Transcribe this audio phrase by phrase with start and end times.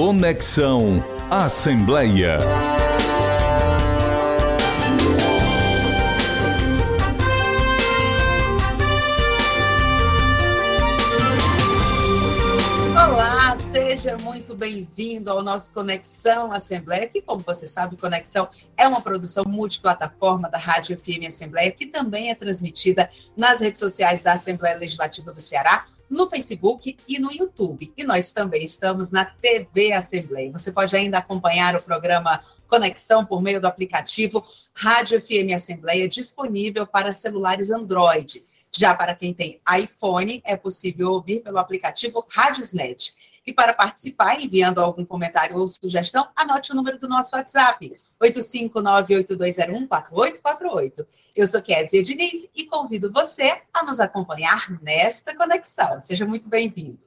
[0.00, 2.38] Conexão Assembleia.
[12.94, 18.48] Olá, seja muito bem-vindo ao nosso Conexão Assembleia, que, como você sabe, Conexão
[18.78, 24.22] é uma produção multiplataforma da Rádio FM Assembleia, que também é transmitida nas redes sociais
[24.22, 27.92] da Assembleia Legislativa do Ceará, no Facebook e no YouTube.
[27.96, 30.50] E nós também estamos na TV Assembleia.
[30.50, 34.44] Você pode ainda acompanhar o programa Conexão por meio do aplicativo
[34.74, 38.44] Rádio FM Assembleia, disponível para celulares Android.
[38.76, 43.14] Já para quem tem iPhone, é possível ouvir pelo aplicativo Radiosnet.
[43.46, 51.06] E para participar, enviando algum comentário ou sugestão, anote o número do nosso WhatsApp, 859-8201-4848.
[51.34, 55.98] Eu sou Kézia Diniz e convido você a nos acompanhar nesta conexão.
[55.98, 56.98] Seja muito bem-vindo.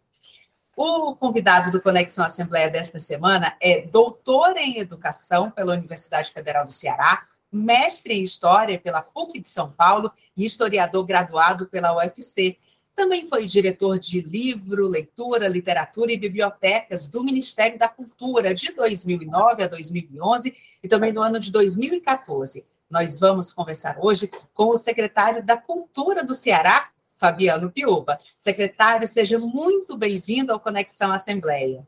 [0.76, 6.72] O convidado do Conexão Assembleia desta semana é doutor em Educação pela Universidade Federal do
[6.72, 12.58] Ceará, mestre em História pela PUC de São Paulo e historiador graduado pela UFC.
[12.96, 19.64] Também foi diretor de livro, leitura, literatura e bibliotecas do Ministério da Cultura de 2009
[19.64, 22.66] a 2011 e também no ano de 2014.
[22.90, 28.20] Nós vamos conversar hoje com o secretário da Cultura do Ceará, Fabiano Piuba.
[28.38, 31.88] Secretário, seja muito bem-vindo ao Conexão Assembleia.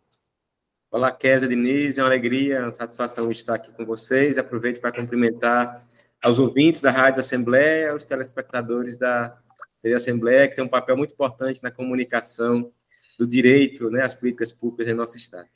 [0.89, 4.39] Olá, Kézia Diniz, é uma alegria, uma satisfação estar aqui com vocês.
[4.39, 5.85] Aproveito para cumprimentar
[6.23, 9.37] aos ouvintes da Rádio Assembleia, aos telespectadores da
[9.85, 12.71] TV Assembleia, que tem um papel muito importante na comunicação
[13.19, 15.47] do direito né, às políticas públicas em nosso Estado.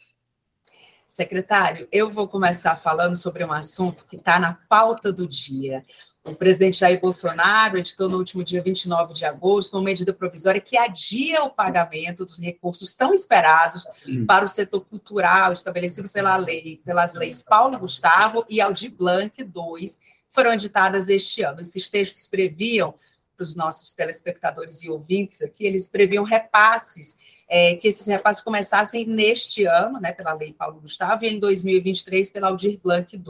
[1.07, 5.83] Secretário, eu vou começar falando sobre um assunto que está na pauta do dia.
[6.23, 10.77] O presidente Jair Bolsonaro editou no último dia 29 de agosto uma medida provisória que
[10.77, 14.27] adia o pagamento dos recursos tão esperados hum.
[14.27, 19.87] para o setor cultural estabelecido pela lei, pelas leis Paulo Gustavo e Aldir Blanc II,
[20.29, 21.61] foram editadas este ano.
[21.61, 22.93] Esses textos previam
[23.39, 27.17] para os nossos telespectadores e ouvintes aqui, eles previam repasses,
[27.47, 32.29] é, que esses repasses começassem neste ano, né, pela Lei Paulo Gustavo, e em 2023
[32.31, 33.23] pela Aldir Blanc II.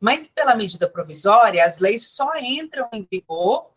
[0.00, 3.72] Mas, pela medida provisória, as leis só entram em vigor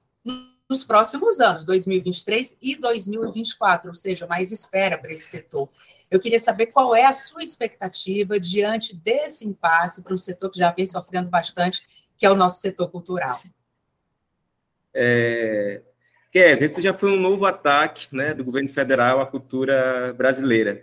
[0.69, 5.69] nos próximos anos, 2023 e 2024, ou seja, mais espera para esse setor.
[6.11, 10.59] Eu queria saber qual é a sua expectativa diante desse impasse para um setor que
[10.59, 11.83] já vem sofrendo bastante,
[12.15, 13.41] que é o nosso setor cultural.
[14.99, 15.83] É,
[16.31, 20.81] Kézia, esse já foi um novo ataque né, do governo federal à cultura brasileira.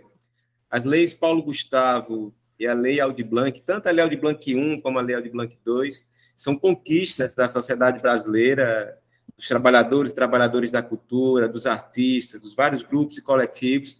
[0.71, 4.81] As leis Paulo Gustavo e a Lei Aldir Blanc, tanto a Lei Aldir Blanc I
[4.81, 5.89] como a Lei Aldir Blanc II,
[6.37, 8.97] são conquistas da sociedade brasileira,
[9.37, 13.97] dos trabalhadores e trabalhadoras da cultura, dos artistas, dos vários grupos e coletivos,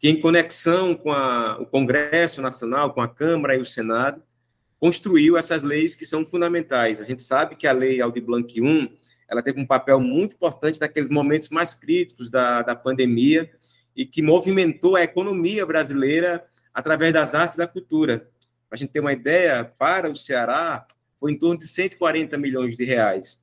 [0.00, 4.20] que, em conexão com a, o Congresso Nacional, com a Câmara e o Senado,
[4.80, 7.00] construiu essas leis que são fundamentais.
[7.00, 9.01] A gente sabe que a Lei Aldir Blanc I
[9.32, 13.50] ela teve um papel muito importante naqueles momentos mais críticos da, da pandemia
[13.96, 18.28] e que movimentou a economia brasileira através das artes e da cultura.
[18.68, 20.86] Para a gente ter uma ideia, para o Ceará,
[21.18, 23.42] foi em torno de 140 milhões de reais,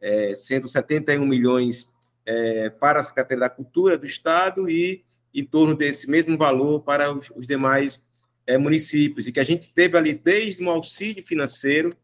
[0.00, 1.86] é, sendo 71 milhões
[2.24, 5.04] é, para a Secretaria da Cultura do Estado e
[5.34, 8.00] em torno desse mesmo valor para os, os demais
[8.46, 11.94] é, municípios, e que a gente teve ali desde um auxílio financeiro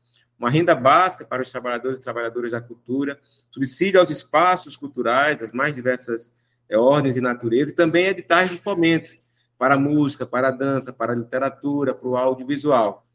[0.42, 3.16] uma renda básica para os trabalhadores e trabalhadoras da cultura,
[3.48, 6.32] subsídio aos espaços culturais das mais diversas
[6.68, 9.12] é, ordens e natureza, e também editais de fomento
[9.56, 13.06] para a música, para a dança, para a literatura, para o audiovisual.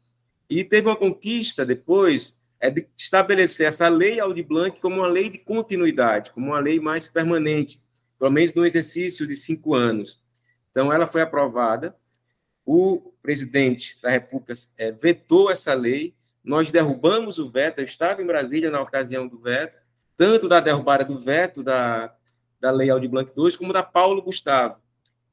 [0.48, 5.28] E teve uma conquista depois é de estabelecer essa lei Audi Blanc como uma lei
[5.28, 7.80] de continuidade, como uma lei mais permanente,
[8.18, 10.18] pelo menos no exercício de cinco anos.
[10.70, 11.94] Então, ela foi aprovada,
[12.64, 16.14] o presidente da República é, vetou essa lei,
[16.48, 19.76] nós derrubamos o veto, eu estava em Brasília na ocasião do veto,
[20.16, 22.10] tanto da derrubada do veto da,
[22.58, 24.76] da Lei Aldir Blanc II, como da Paulo Gustavo.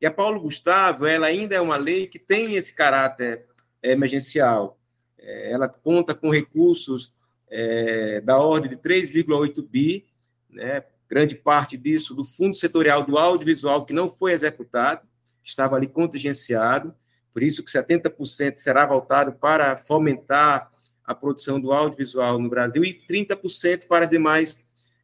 [0.02, 3.46] E a Paulo Gustavo, ela ainda é uma lei que tem esse caráter
[3.82, 4.78] é, emergencial.
[5.18, 7.14] É, ela conta com recursos
[7.50, 10.06] é, da ordem de 3,8 bi,
[10.50, 15.06] né, grande parte disso do Fundo Setorial do Audiovisual, que não foi executado,
[15.42, 16.94] estava ali contingenciado,
[17.32, 20.75] por isso que 70% será voltado para fomentar
[21.06, 24.60] a produção do audiovisual no Brasil e 30% para as demais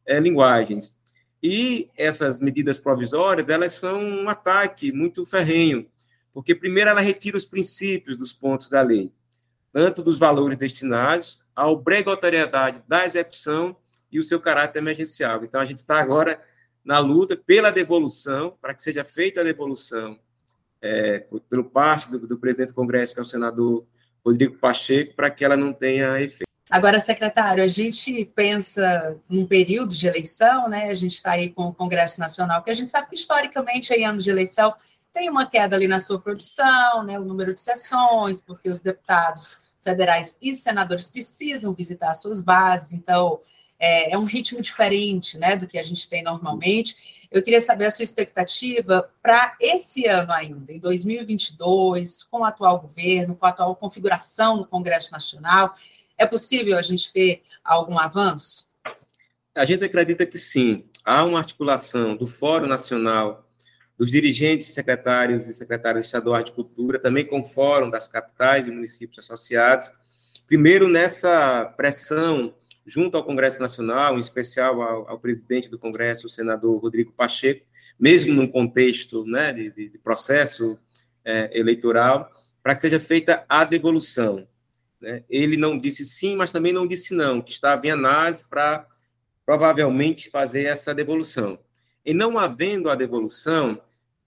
[0.06, 0.94] é, linguagens.
[1.42, 5.86] E essas medidas provisórias, elas são um ataque muito ferrenho,
[6.32, 9.12] porque primeiro ela retira os princípios dos pontos da lei,
[9.72, 13.76] tanto dos valores destinados à obrigatoriedade da execução
[14.10, 15.44] e o seu caráter emergencial.
[15.44, 16.40] Então a gente está agora
[16.84, 20.18] na luta pela devolução, para que seja feita a devolução
[20.80, 23.86] é, pelo parte do, do presidente do Congresso, que é o senador
[24.24, 26.46] Rodrigo Pacheco, para que ela não tenha efeito.
[26.70, 30.88] Agora, secretário, a gente pensa num período de eleição, né?
[30.88, 34.06] A gente está aí com o Congresso Nacional, que a gente sabe que historicamente, em
[34.06, 34.74] anos de eleição,
[35.12, 37.18] tem uma queda ali na sua produção, né?
[37.18, 43.40] O número de sessões, porque os deputados federais e senadores precisam visitar suas bases, então
[43.82, 47.26] é, é um ritmo diferente, né, do que a gente tem normalmente.
[47.28, 52.78] Eu queria saber a sua expectativa para esse ano ainda, em 2022, com o atual
[52.78, 55.74] governo, com a atual configuração no Congresso Nacional.
[56.16, 58.68] É possível a gente ter algum avanço?
[59.52, 60.84] A gente acredita que sim.
[61.04, 63.50] Há uma articulação do Fórum Nacional,
[63.98, 68.70] dos dirigentes, secretários e secretárias estaduais de cultura, também com o Fórum das capitais e
[68.70, 69.90] municípios associados.
[70.46, 72.54] Primeiro, nessa pressão
[72.86, 77.66] junto ao Congresso Nacional, em especial ao, ao presidente do Congresso, o senador Rodrigo Pacheco,
[77.98, 80.78] mesmo num contexto né, de, de processo
[81.24, 82.30] é, eleitoral,
[82.62, 84.46] para que seja feita a devolução.
[85.00, 85.24] Né?
[85.28, 88.86] Ele não disse sim, mas também não disse não, que estava em análise para
[89.44, 91.58] provavelmente fazer essa devolução.
[92.04, 93.80] E não havendo a devolução,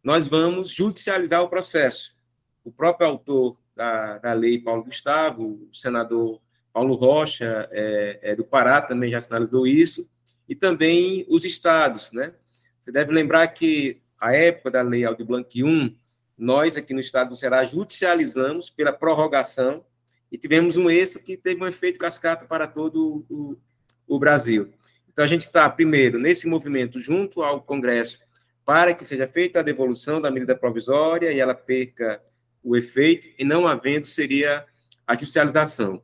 [0.04, 2.16] nós vamos judicializar o processo.
[2.64, 6.42] O próprio autor da, da lei, Paulo Gustavo, o senador
[6.76, 10.06] Paulo Rocha, é, é, do Pará, também já sinalizou isso,
[10.46, 12.12] e também os estados.
[12.12, 12.34] Né?
[12.82, 15.98] Você deve lembrar que a época da lei Aldir Blanc I,
[16.38, 19.86] nós aqui no estado do Ceará judicializamos pela prorrogação
[20.30, 23.58] e tivemos um êxito que teve um efeito cascata para todo o,
[24.06, 24.74] o Brasil.
[25.10, 28.20] Então, a gente está, primeiro, nesse movimento junto ao Congresso
[28.66, 32.22] para que seja feita a devolução da medida provisória e ela perca
[32.62, 34.66] o efeito, e não havendo, seria
[35.08, 36.04] a judicialização.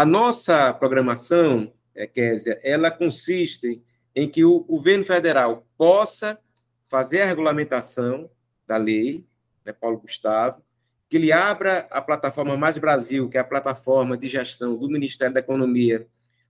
[0.00, 3.82] A nossa programação, é, Késia, ela consiste
[4.16, 6.40] em que o governo federal possa
[6.88, 8.30] fazer a regulamentação
[8.66, 9.26] da lei,
[9.62, 10.62] né, Paulo Gustavo,
[11.06, 15.34] que ele abra a plataforma Mais Brasil, que é a plataforma de gestão do Ministério
[15.34, 16.06] da Economia,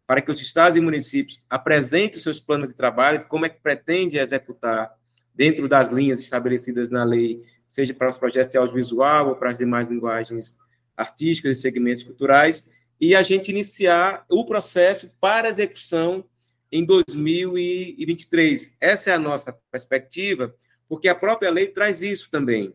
[0.07, 3.61] para que os estados e municípios apresentem os seus planos de trabalho, como é que
[3.61, 4.95] pretende executar
[5.35, 9.59] dentro das linhas estabelecidas na lei, seja para os projetos de audiovisual ou para as
[9.59, 10.57] demais linguagens
[10.97, 12.65] artísticas e segmentos culturais,
[13.01, 16.25] e a gente iniciar o processo para execução
[16.71, 18.75] em 2023.
[18.81, 20.55] Essa é a nossa perspectiva,
[20.89, 22.75] porque a própria lei traz isso também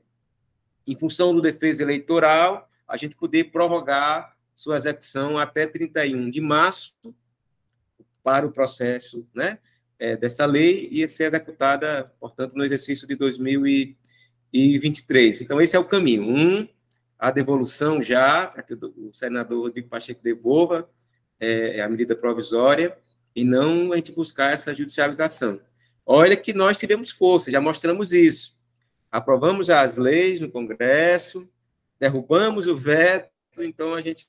[0.88, 6.94] em função do defesa eleitoral, a gente poder prorrogar sua execução até 31 de março
[8.24, 9.58] para o processo né,
[10.00, 15.42] é, dessa lei e ser executada, portanto, no exercício de 2023.
[15.42, 16.22] Então, esse é o caminho.
[16.24, 16.68] Um,
[17.18, 20.90] a devolução já, para que o senador Rodrigo Pacheco devolva
[21.40, 22.98] é, a medida provisória,
[23.36, 25.60] e não a gente buscar essa judicialização.
[26.06, 28.56] Olha que nós tivemos força, já mostramos isso
[29.16, 31.48] aprovamos as leis no Congresso,
[31.98, 34.26] derrubamos o veto, então a gente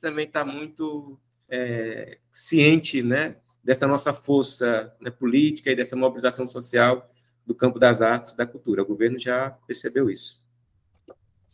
[0.00, 7.10] também está muito é, ciente né, dessa nossa força né, política e dessa mobilização social
[7.46, 8.82] do campo das artes e da cultura.
[8.82, 10.43] O governo já percebeu isso.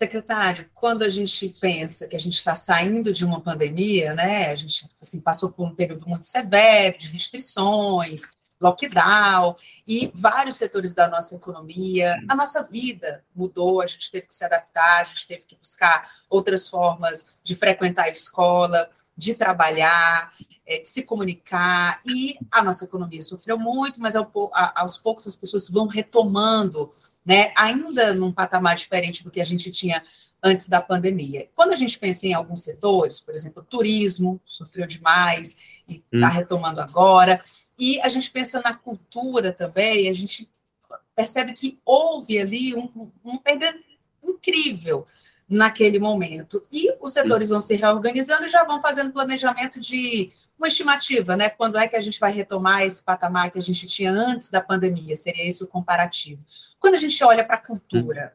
[0.00, 4.54] Secretário, quando a gente pensa que a gente está saindo de uma pandemia, né, a
[4.54, 9.54] gente assim, passou por um período muito severo de restrições, lockdown
[9.86, 12.18] e vários setores da nossa economia.
[12.30, 16.10] A nossa vida mudou, a gente teve que se adaptar, a gente teve que buscar
[16.30, 20.32] outras formas de frequentar a escola, de trabalhar,
[20.66, 25.68] é, de se comunicar, e a nossa economia sofreu muito, mas aos poucos as pessoas
[25.68, 26.90] vão retomando,
[27.24, 30.02] né, ainda num patamar diferente do que a gente tinha
[30.42, 31.48] antes da pandemia.
[31.54, 36.32] Quando a gente pensa em alguns setores, por exemplo, turismo sofreu demais e está hum.
[36.32, 37.42] retomando agora,
[37.78, 40.50] e a gente pensa na cultura também, a gente
[41.14, 43.72] percebe que houve ali um, um perda
[44.22, 45.06] incrível
[45.48, 46.64] naquele momento.
[46.70, 51.48] E os setores vão se reorganizando e já vão fazendo planejamento de uma estimativa, né?
[51.48, 54.60] Quando é que a gente vai retomar esse patamar que a gente tinha antes da
[54.60, 55.16] pandemia?
[55.16, 56.44] Seria esse o comparativo.
[56.78, 58.34] Quando a gente olha para a cultura,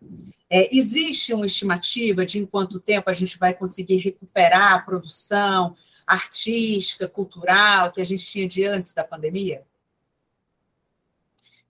[0.50, 5.75] é, existe uma estimativa de em quanto tempo a gente vai conseguir recuperar a produção
[6.05, 9.63] artística, cultural que a gente tinha de antes da pandemia?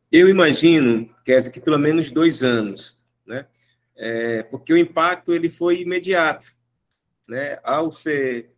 [0.10, 3.46] Eu imagino, Kézia, que pelo menos dois anos, né?
[3.94, 6.48] É, porque o impacto ele foi imediato,
[7.28, 7.60] né?
[7.62, 8.52] Ao ser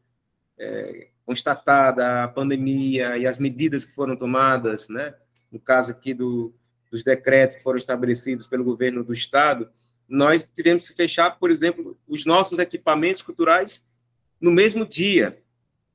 [0.60, 5.13] é, constatada a pandemia e as medidas que foram tomadas, né,
[5.51, 6.55] no caso aqui do,
[6.89, 9.69] dos decretos que foram estabelecidos pelo governo do estado,
[10.07, 13.86] nós tivemos que fechar, por exemplo, os nossos equipamentos culturais
[14.39, 15.38] no mesmo dia.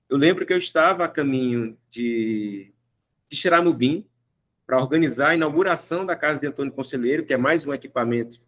[0.06, 2.70] Eu lembro que eu estava a caminho de,
[3.26, 4.06] de Xiramubim
[4.66, 8.38] para organizar a inauguração da Casa de Antônio Conselheiro, que é mais um equipamento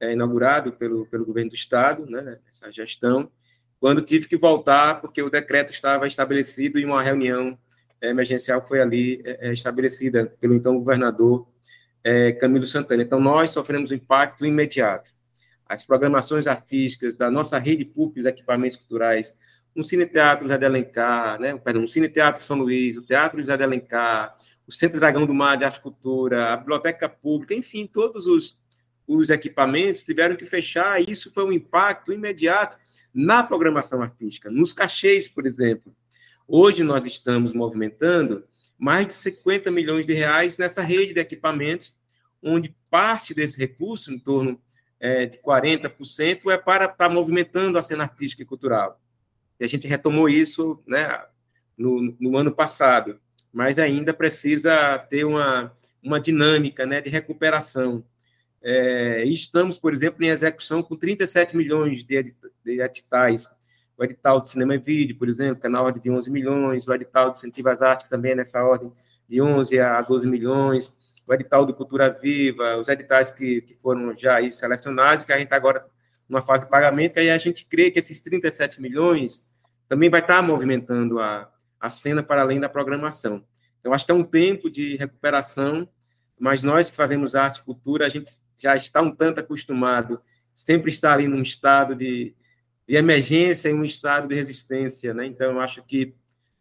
[0.00, 3.30] é, inaugurado pelo, pelo governo do Estado, né, essa gestão,
[3.80, 7.58] quando tive que voltar, porque o decreto estava estabelecido e uma reunião
[8.00, 11.46] é, emergencial foi ali é, é estabelecida pelo então governador
[12.38, 13.02] Camilo Santana.
[13.02, 15.10] Então, nós sofremos um impacto imediato.
[15.66, 19.34] As programações artísticas da nossa rede pública de equipamentos culturais,
[19.74, 21.88] um Cine-Teatro José de Alencar, né, perdão, um
[22.38, 26.52] São Luís, o Teatro José de Alencar, o Centro Dragão do Mar de Arte Cultura,
[26.52, 28.60] a Biblioteca Pública, enfim, todos os,
[29.06, 32.76] os equipamentos tiveram que fechar, e isso foi um impacto imediato
[33.14, 35.94] na programação artística, nos cachês, por exemplo.
[36.46, 38.44] Hoje nós estamos movimentando
[38.78, 41.94] mais de 50 milhões de reais nessa rede de equipamentos,
[42.42, 44.60] onde parte desse recurso, em torno
[44.98, 49.00] é, de 40%, é para estar movimentando a cena artística e cultural.
[49.60, 51.24] E a gente retomou isso né,
[51.78, 53.20] no, no ano passado
[53.54, 58.04] mas ainda precisa ter uma, uma dinâmica né, de recuperação.
[58.66, 63.50] É, estamos, por exemplo, em execução com 37 milhões de, de editais.
[63.96, 66.88] O edital de cinema e vídeo, por exemplo, que é na ordem de 11 milhões,
[66.88, 68.90] o edital de incentivo às artes também é nessa ordem
[69.28, 70.90] de 11 a 12 milhões,
[71.26, 75.36] o edital de cultura viva, os editais que, que foram já aí selecionados, que a
[75.36, 75.84] gente está agora
[76.26, 79.44] numa fase de pagamento, aí a gente crê que esses 37 milhões
[79.86, 83.44] também vai estar movimentando a, a cena para além da programação.
[83.82, 85.86] Eu acho que é um tempo de recuperação,
[86.38, 90.20] mas nós que fazemos arte e cultura, a gente já está um tanto acostumado,
[90.54, 92.34] sempre está ali num estado de,
[92.86, 95.26] de emergência e um estado de resistência, né?
[95.26, 96.14] Então, eu acho que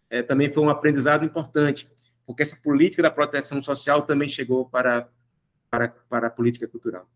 [0.10, 1.90] é, também foi um aprendizado importante,
[2.26, 5.10] porque essa política da proteção social também chegou para,
[5.70, 7.08] para, para a política cultural.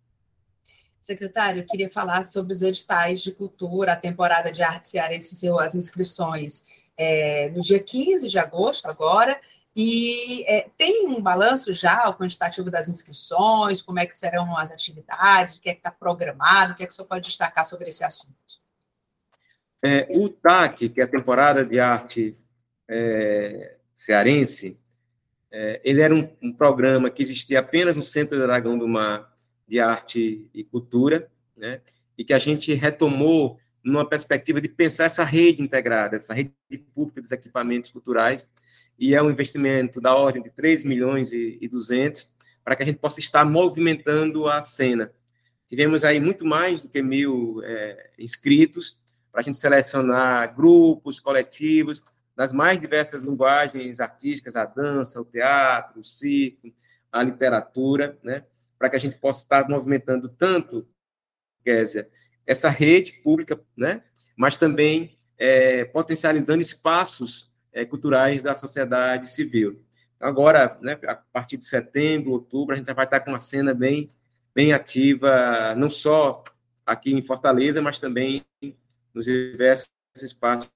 [1.01, 5.59] Secretário, eu queria falar sobre os editais de cultura, a temporada de arte cearense encerrou
[5.59, 6.63] as inscrições
[6.97, 9.39] é, no dia 15 de agosto, agora,
[9.79, 14.72] e é, tem um balanço já, o quantitativo das inscrições, como é que serão as
[14.72, 17.63] atividades, o que é que está programado, o que é que o senhor pode destacar
[17.63, 18.34] sobre esse assunto?
[19.86, 22.36] É, o TAC, que é a temporada de arte
[22.89, 24.79] é, cearense,
[25.51, 29.31] é, ele era um, um, programa que existia apenas no Centro Dragão do Mar
[29.67, 31.81] de Arte e Cultura, né,
[32.17, 36.51] e que a gente retomou numa perspectiva de pensar essa rede integrada, essa rede
[36.96, 38.43] pública dos equipamentos culturais,
[38.98, 42.32] e é um investimento da ordem de 3 milhões e, e 200
[42.63, 45.12] para que a gente possa estar movimentando a cena.
[45.68, 49.00] Tivemos aí muito mais do que mil é, inscritos
[49.32, 52.01] para a gente selecionar grupos, coletivos,
[52.36, 56.72] nas mais diversas linguagens artísticas, a dança, o teatro, o circo,
[57.12, 58.44] a literatura, né?
[58.77, 60.88] para que a gente possa estar movimentando tanto,
[61.63, 62.10] Kézia,
[62.46, 64.04] essa rede pública, né?
[64.38, 69.79] mas também é, potencializando espaços é, culturais da sociedade civil.
[70.19, 74.10] Agora, né, a partir de setembro, outubro, a gente vai estar com uma cena bem,
[74.53, 76.43] bem ativa, não só
[76.84, 78.43] aqui em Fortaleza, mas também
[79.13, 80.72] nos diversos espaços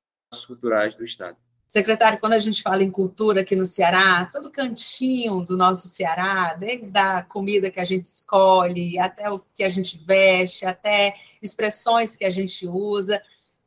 [0.46, 1.38] culturais do Estado.
[1.68, 6.54] Secretário, quando a gente fala em cultura aqui no Ceará, todo cantinho do nosso Ceará,
[6.54, 12.16] desde a comida que a gente escolhe, até o que a gente veste, até expressões
[12.16, 13.20] que a gente usa,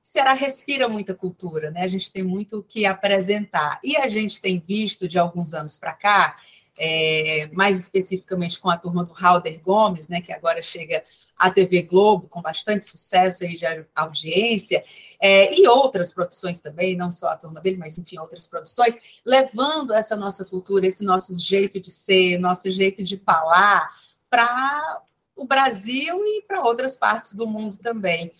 [0.06, 1.80] Ceará respira muita cultura, né?
[1.82, 3.80] A gente tem muito o que apresentar.
[3.82, 6.36] E a gente tem visto de alguns anos para cá,
[6.76, 11.02] é, mais especificamente com a turma do Halder Gomes, né, que agora chega
[11.38, 14.84] a TV Globo, com bastante sucesso aí de audiência,
[15.18, 19.94] é, e outras produções também, não só a turma dele, mas enfim, outras produções, levando
[19.94, 23.90] essa nossa cultura, esse nosso jeito de ser, nosso jeito de falar
[24.28, 25.02] para
[25.34, 28.30] o Brasil e para outras partes do mundo também.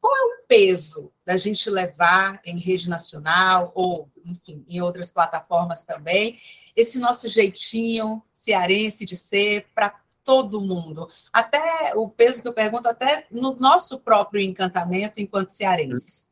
[0.00, 5.84] Qual é o peso da gente levar em rede nacional ou, enfim, em outras plataformas
[5.84, 6.38] também,
[6.74, 11.08] esse nosso jeitinho cearense de ser para todo mundo.
[11.32, 16.24] Até o peso que eu pergunto, até no nosso próprio encantamento enquanto cearense.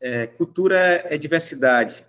[0.00, 2.06] É, cultura é diversidade.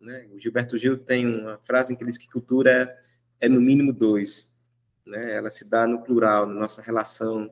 [0.00, 0.26] Né?
[0.32, 2.96] O Gilberto Gil tem uma frase em que diz que cultura
[3.40, 4.48] é no mínimo dois.
[5.06, 5.34] Né?
[5.36, 7.50] Ela se dá no plural, na nossa relação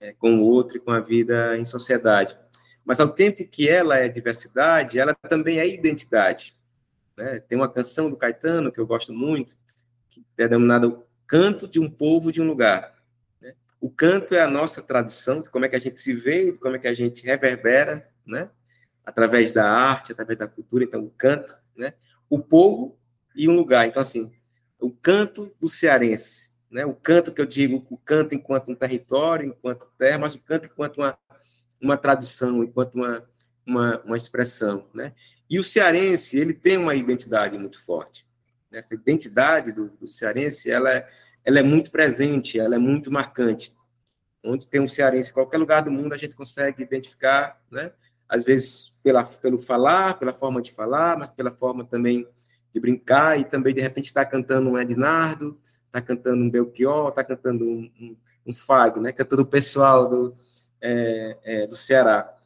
[0.00, 2.36] é, com o outro e com a vida em sociedade.
[2.84, 6.56] Mas ao tempo que ela é diversidade, ela também é identidade.
[7.16, 7.38] Né?
[7.40, 9.56] Tem uma canção do Caetano que eu gosto muito,
[10.08, 12.96] que é denominada canto de um povo de um lugar.
[13.40, 13.54] Né?
[13.80, 16.76] O canto é a nossa tradução de como é que a gente se vê, como
[16.76, 18.50] é que a gente reverbera, né?
[19.04, 20.82] através da arte, através da cultura.
[20.82, 21.94] Então, o canto, né?
[22.28, 22.98] o povo
[23.36, 23.86] e um lugar.
[23.86, 24.32] Então, assim,
[24.80, 26.49] o canto do cearense.
[26.70, 26.84] Né?
[26.84, 30.66] O canto que eu digo, o canto enquanto um território, enquanto terra, mas o canto
[30.66, 31.18] enquanto uma,
[31.80, 33.28] uma tradução, enquanto uma,
[33.66, 34.86] uma, uma expressão.
[34.94, 35.12] Né?
[35.48, 38.24] E o cearense, ele tem uma identidade muito forte
[38.78, 41.08] essa identidade do, do cearense, ela é,
[41.44, 43.74] ela é muito presente, ela é muito marcante.
[44.44, 47.92] onde tem um cearense em qualquer lugar do mundo, a gente consegue identificar, né?
[48.28, 52.26] às vezes pela, pelo falar, pela forma de falar, mas pela forma também
[52.72, 55.60] de brincar, e também, de repente, está cantando um Ednardo,
[55.90, 58.16] está cantando um Belchior, está cantando um, um,
[58.46, 59.12] um Fag, né?
[59.12, 60.36] cantando o pessoal do,
[60.80, 62.36] é, é, do Ceará.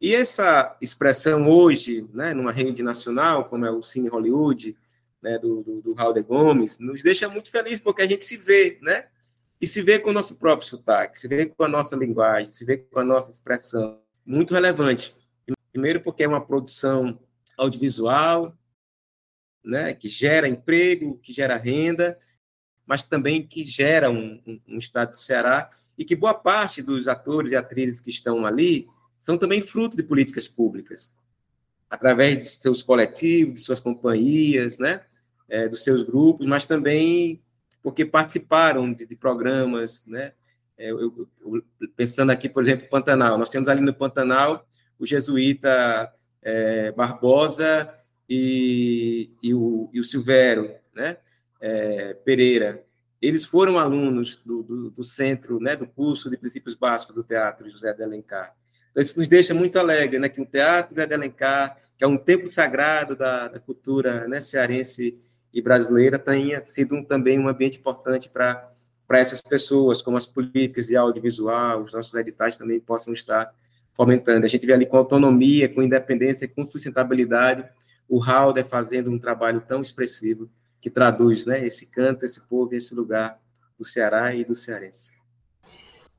[0.00, 4.76] E essa expressão hoje, né, numa rede nacional, como é o Cine Hollywood,
[5.22, 8.78] né, do, do, do Raul Gomes, nos deixa muito feliz, porque a gente se vê,
[8.82, 9.06] né?
[9.60, 12.64] E se vê com o nosso próprio sotaque, se vê com a nossa linguagem, se
[12.64, 14.00] vê com a nossa expressão.
[14.26, 15.14] Muito relevante.
[15.70, 17.16] Primeiro, porque é uma produção
[17.56, 18.58] audiovisual,
[19.64, 22.18] né, que gera emprego, que gera renda,
[22.86, 27.52] mas também que gera um, um, estado do Ceará e que boa parte dos atores
[27.52, 28.88] e atrizes que estão ali
[29.20, 31.12] são também fruto de políticas públicas,
[31.88, 35.02] através de seus coletivos, de suas companhias, né,
[35.48, 37.40] é, dos seus grupos, mas também
[37.82, 40.32] porque participaram de, de programas, né,
[40.76, 41.64] é, eu, eu,
[41.96, 44.66] pensando aqui, por exemplo, Pantanal, nós temos ali no Pantanal
[44.98, 46.12] o jesuíta
[46.42, 47.92] é, Barbosa
[48.28, 51.18] e, e, o, e o Silvério, né,
[51.62, 52.84] é, Pereira,
[53.20, 57.70] eles foram alunos do, do, do, centro, né, do curso de princípios básicos do teatro
[57.70, 58.52] José de Alencar.
[58.90, 62.06] Então, isso nos deixa muito alegre, né, que o teatro José de Alencar, que é
[62.06, 65.20] um templo sagrado da, da cultura né, cearense
[65.54, 68.68] e brasileira, tenha sido um, também um ambiente importante para
[69.04, 73.52] para essas pessoas, como as políticas de audiovisual, os nossos editais também possam estar
[73.92, 74.46] fomentando.
[74.46, 77.62] A gente vê ali com autonomia, com independência, com sustentabilidade,
[78.08, 80.48] o Halder fazendo um trabalho tão expressivo
[80.82, 83.40] que traduz né, esse canto, esse povo, esse lugar
[83.78, 85.12] do Ceará e do cearense.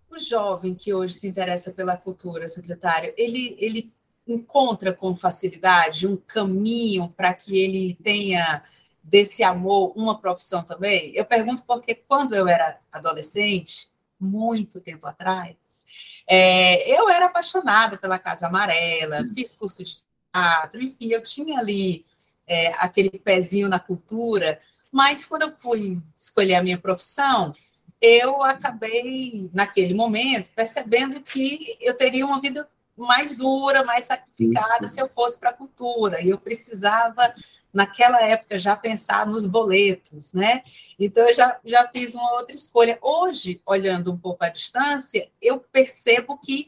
[0.10, 3.94] O jovem que hoje se interessa pela cultura, secretário, ele, ele
[4.26, 8.64] encontra com facilidade um caminho para que ele tenha
[9.04, 11.12] desse amor uma profissão também?
[11.14, 15.84] Eu pergunto porque quando eu era adolescente, muito tempo atrás,
[16.26, 19.98] é, eu era apaixonada pela Casa Amarela, fiz curso de
[20.32, 22.06] teatro, enfim, eu tinha ali
[22.48, 24.60] é, aquele pezinho na cultura,
[24.92, 27.54] mas quando eu fui escolher a minha profissão,
[28.02, 35.02] eu acabei, naquele momento, percebendo que eu teria uma vida mais dura, mais sacrificada se
[35.02, 37.34] eu fosse para a cultura, e eu precisava
[37.74, 40.62] naquela época já pensar nos boletos, né?
[41.00, 43.00] Então eu já, já fiz uma outra escolha.
[43.02, 46.68] Hoje, olhando um pouco à distância, eu percebo que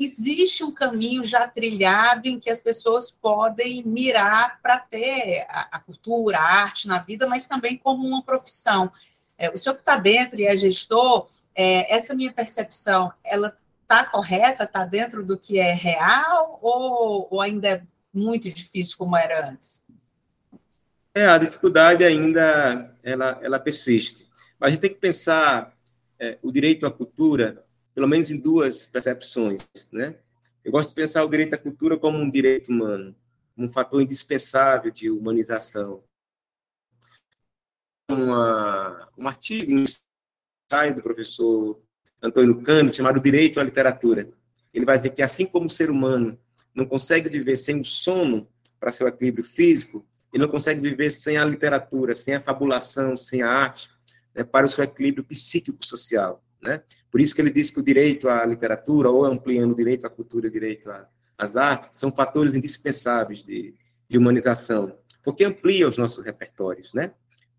[0.00, 5.78] existe um caminho já trilhado em que as pessoas podem mirar para ter a, a,
[5.78, 8.90] cultura, a arte na vida, mas também como uma profissão.
[9.36, 14.04] É, o senhor que está dentro e é gestor, é, essa minha percepção, ela está
[14.04, 17.82] correta, está dentro do que é real ou, ou ainda é
[18.12, 19.82] muito difícil como era antes?
[21.14, 24.28] É, a dificuldade ainda ela, ela persiste.
[24.58, 25.74] Mas a gente tem que pensar
[26.18, 27.64] é, o direito à cultura
[28.00, 29.60] pelo menos em duas percepções,
[29.92, 30.16] né?
[30.64, 33.14] Eu gosto de pensar o direito à cultura como um direito humano,
[33.54, 36.02] um fator indispensável de humanização.
[38.10, 41.78] Uma, um artigo, um ensaio do professor
[42.22, 44.30] Antônio Cândido, chamado Direito à Literatura.
[44.72, 46.40] Ele vai dizer que, assim como o ser humano
[46.74, 51.36] não consegue viver sem o sono para seu equilíbrio físico, ele não consegue viver sem
[51.36, 53.90] a literatura, sem a fabulação, sem a arte,
[54.34, 56.42] né, para o seu equilíbrio psíquico-social.
[56.62, 56.82] Né?
[57.10, 60.10] Por isso que ele diz que o direito à literatura, ou ampliando o direito à
[60.10, 60.90] cultura e o direito
[61.38, 63.74] às artes, são fatores indispensáveis de,
[64.08, 66.92] de humanização, porque amplia os nossos repertórios.
[66.92, 67.12] Né?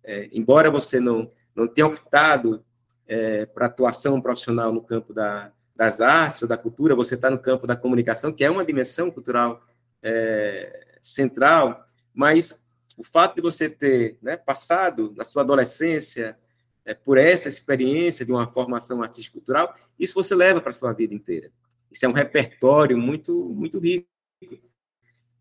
[0.04, 2.64] É, embora você não, não tenha optado
[3.08, 7.40] é, para atuação profissional no campo da, das artes ou da cultura, você está no
[7.40, 9.66] campo da comunicação, que é uma dimensão cultural
[10.04, 12.62] é, central, mas
[12.98, 16.38] o fato de você ter né, passado na sua adolescência
[16.86, 20.94] é, por essa experiência de uma formação artística cultural, isso você leva para a sua
[20.94, 21.52] vida inteira.
[21.92, 24.08] Isso é um repertório muito, muito rico.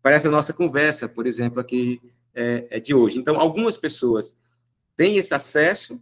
[0.01, 2.01] Parece a nossa conversa, por exemplo, aqui
[2.33, 3.19] é, é de hoje.
[3.19, 4.35] Então, algumas pessoas
[4.95, 6.01] têm esse acesso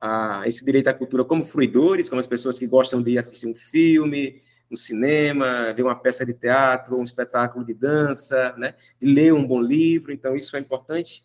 [0.00, 3.54] a esse direito à cultura como fruidores, como as pessoas que gostam de assistir um
[3.54, 8.74] filme, um cinema, ver uma peça de teatro, um espetáculo de dança, né?
[9.00, 10.12] ler um bom livro.
[10.12, 11.24] Então, isso é importante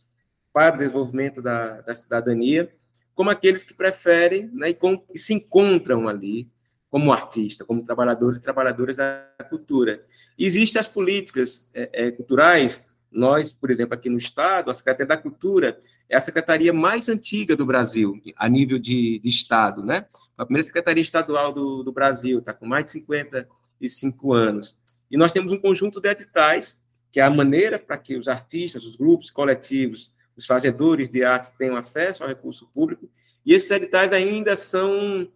[0.51, 2.71] para o desenvolvimento da, da cidadania
[3.17, 6.47] como aqueles que preferem né, e, com, e se encontram ali
[6.87, 10.05] como artista, como trabalhadores e trabalhadoras da cultura.
[10.37, 15.17] Existem as políticas é, é, culturais, nós, por exemplo, aqui no Estado, a Secretaria da
[15.17, 20.05] Cultura é a secretaria mais antiga do Brasil, a nível de, de Estado, né?
[20.37, 24.77] A primeira secretaria estadual do, do Brasil, está com mais de 55 anos.
[25.09, 26.79] E nós temos um conjunto de editais,
[27.11, 31.51] que é a maneira para que os artistas, os grupos coletivos, os fazedores de arte
[31.57, 33.09] tenham acesso ao recurso público,
[33.45, 35.27] e esses editais ainda são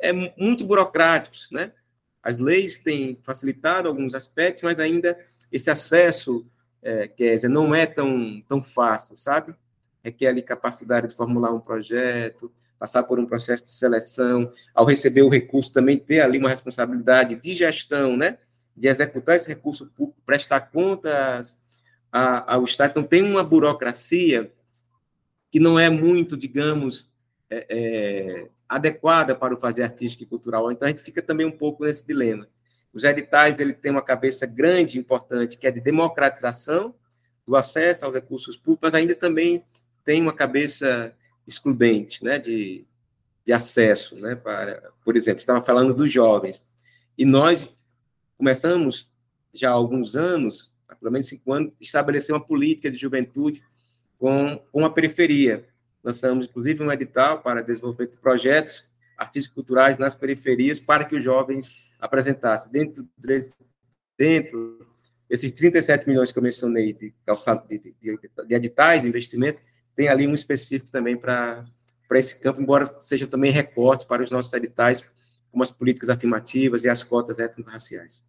[0.00, 1.72] é, muito burocráticos, né?
[2.22, 5.18] As leis têm facilitado alguns aspectos, mas ainda
[5.52, 6.46] esse acesso,
[6.82, 9.54] é, quer dizer, não é tão, tão fácil, sabe?
[10.02, 15.22] Requer ali capacidade de formular um projeto, passar por um processo de seleção, ao receber
[15.22, 18.38] o recurso também ter ali uma responsabilidade de gestão, né?
[18.76, 21.56] De executar esse recurso público, prestar contas
[22.10, 22.90] ao Estado.
[22.90, 24.52] Então, tem uma burocracia
[25.50, 27.12] que não é muito, digamos,
[27.50, 30.70] é, é, adequada para o fazer artístico e cultural.
[30.70, 32.48] Então, a gente fica também um pouco nesse dilema.
[32.92, 36.94] Os editais ele tem uma cabeça grande importante, que é de democratização
[37.46, 39.64] do acesso aos recursos públicos, mas ainda também
[40.04, 41.14] tem uma cabeça
[41.46, 42.84] excludente, né, de,
[43.44, 46.64] de acesso, né, para, por exemplo, estava falando dos jovens,
[47.16, 47.74] e nós
[48.36, 49.10] começamos
[49.52, 53.62] já há alguns anos, há pelo menos cinco anos, estabelecer uma política de juventude
[54.18, 55.66] com, com a periferia.
[56.02, 61.22] Lançamos, inclusive, um edital para desenvolvimento de projetos artísticos culturais nas periferias para que os
[61.22, 62.70] jovens apresentassem.
[62.70, 63.08] Dentro,
[64.16, 64.86] dentro
[65.28, 67.12] desses 37 milhões que eu mencionei de,
[67.68, 69.60] de, de, de editais de investimento,
[69.94, 71.66] tem ali um específico também para
[72.12, 75.04] esse campo, embora seja também recortes para os nossos editais,
[75.50, 78.24] como as políticas afirmativas e as cotas étnico-raciais.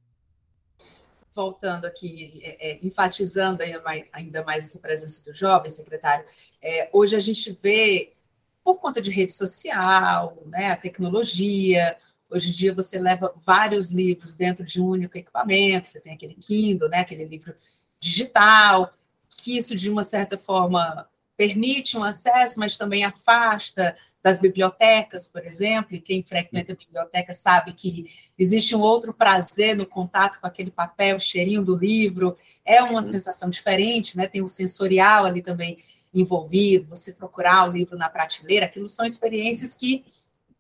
[1.40, 6.26] Voltando aqui, é, é, enfatizando ainda mais, ainda mais, essa presença do jovem, secretário,
[6.62, 8.12] é, hoje a gente vê,
[8.62, 11.96] por conta de rede social, né, a tecnologia,
[12.30, 16.36] hoje em dia você leva vários livros dentro de um único equipamento, você tem aquele
[16.36, 17.56] Kindle, né, aquele livro
[18.02, 18.94] digital,
[19.30, 21.08] que isso, de uma certa forma,
[21.40, 27.32] permite um acesso, mas também afasta das bibliotecas, por exemplo, e quem frequenta a biblioteca
[27.32, 32.36] sabe que existe um outro prazer no contato com aquele papel, o cheirinho do livro,
[32.66, 34.28] é uma sensação diferente, né?
[34.28, 35.78] Tem o sensorial ali também
[36.14, 40.04] envolvido, você procurar o livro na prateleira, aquilo são experiências que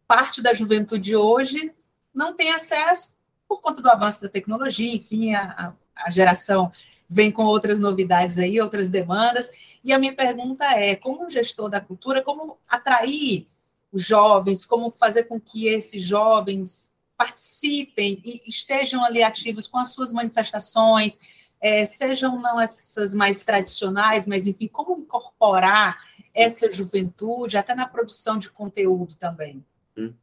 [0.08, 1.74] parte da juventude hoje
[2.16, 3.10] não tem acesso
[3.50, 6.72] por conta do avanço da tecnologia, enfim, a, a geração
[7.10, 9.50] vem com outras novidades aí, outras demandas.
[9.84, 13.48] E a minha pergunta é: como gestor da cultura, como atrair
[13.92, 19.92] os jovens, como fazer com que esses jovens participem e estejam ali ativos com as
[19.92, 21.18] suas manifestações,
[21.60, 25.98] é, sejam não essas mais tradicionais, mas enfim, como incorporar
[26.34, 29.66] essa juventude até na produção de conteúdo também?
[29.98, 30.14] Hum.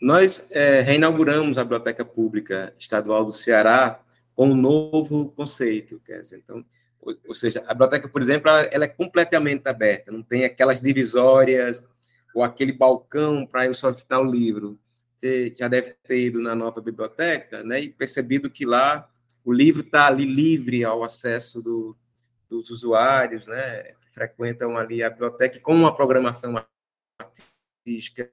[0.00, 4.00] Nós é, reinauguramos a Biblioteca Pública Estadual do Ceará
[4.34, 6.00] com um novo conceito.
[6.04, 6.64] Quer dizer, então,
[7.00, 10.80] ou, ou seja, a biblioteca, por exemplo, ela, ela, é completamente aberta, não tem aquelas
[10.80, 11.82] divisórias
[12.34, 14.78] ou aquele balcão para eu solicitar o livro.
[15.18, 19.08] Você já deve ter ido na nova biblioteca né, e percebido que lá
[19.44, 21.96] o livro está ali livre ao acesso do,
[22.48, 26.54] dos usuários, né, que frequentam ali a biblioteca com uma programação
[27.18, 28.30] artística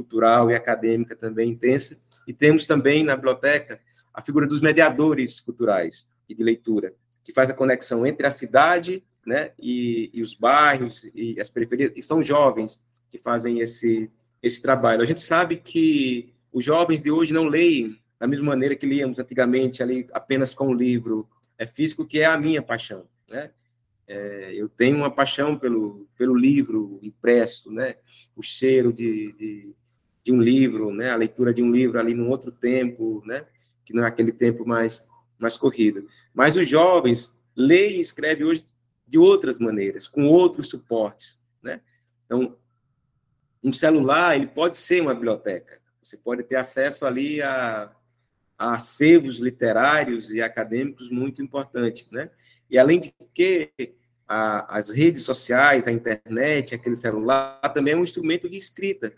[0.00, 1.98] cultural e acadêmica também intensa.
[2.26, 3.80] E temos também na biblioteca
[4.14, 9.04] a figura dos mediadores culturais e de leitura, que faz a conexão entre a cidade
[9.26, 14.10] né, e, e os bairros e as periferias, e são jovens que fazem esse,
[14.42, 15.02] esse trabalho.
[15.02, 19.18] A gente sabe que os jovens de hoje não leem da mesma maneira que líamos
[19.18, 23.06] antigamente, ali apenas com o livro é físico, que é a minha paixão.
[23.30, 23.50] Né?
[24.06, 27.96] É, eu tenho uma paixão pelo, pelo livro impresso, né?
[28.36, 29.74] o cheiro de, de,
[30.24, 31.10] de um livro, né?
[31.10, 33.44] a leitura de um livro ali num outro tempo, né?
[33.84, 35.00] que não é aquele tempo mais,
[35.38, 36.06] mais corrido.
[36.34, 38.64] Mas os jovens leem e escrevem hoje
[39.06, 41.80] de outras maneiras, com outros suportes, né?
[42.24, 42.56] Então,
[43.62, 45.80] um celular, ele pode ser uma biblioteca.
[46.02, 47.90] Você pode ter acesso ali a,
[48.56, 52.30] a acervos literários e acadêmicos muito importantes, né?
[52.70, 53.72] E além de que
[54.28, 59.12] a, as redes sociais, a internet, aquele celular, também é um instrumento de escrita.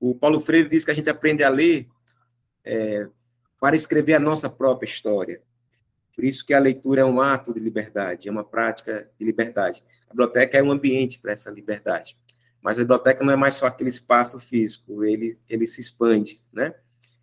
[0.00, 1.88] O Paulo Freire diz que a gente aprende a ler
[2.64, 3.08] é,
[3.60, 5.42] para escrever a nossa própria história.
[6.14, 9.84] Por isso que a leitura é um ato de liberdade, é uma prática de liberdade.
[10.08, 12.16] A biblioteca é um ambiente para essa liberdade.
[12.60, 16.74] Mas a biblioteca não é mais só aquele espaço físico, ele, ele se expande, né?